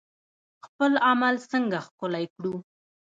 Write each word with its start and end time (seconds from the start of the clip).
خپل 0.65 0.91
عمل 1.09 1.35
څنګه 1.51 1.77
ښکلی 1.85 2.25
کړو؟ 2.33 2.53